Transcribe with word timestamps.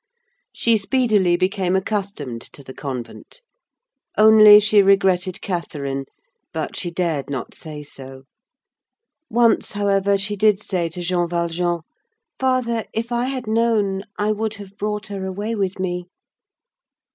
She 0.51 0.77
speedily 0.79 1.37
became 1.37 1.75
accustomed 1.75 2.41
to 2.53 2.63
the 2.63 2.73
convent. 2.73 3.43
Only 4.17 4.59
she 4.59 4.81
regretted 4.81 5.43
Catherine, 5.43 6.05
but 6.51 6.75
she 6.75 6.89
dared 6.89 7.29
not 7.29 7.53
say 7.53 7.83
so. 7.83 8.23
Once, 9.29 9.73
however, 9.73 10.17
she 10.17 10.35
did 10.35 10.59
say 10.59 10.89
to 10.89 11.01
Jean 11.03 11.27
Valjean: 11.29 11.81
"Father, 12.39 12.85
if 12.93 13.11
I 13.11 13.25
had 13.25 13.45
known, 13.45 14.01
I 14.17 14.31
would 14.31 14.55
have 14.55 14.75
brought 14.75 15.05
her 15.05 15.23
away 15.23 15.53
with 15.53 15.77
me." 15.79 16.07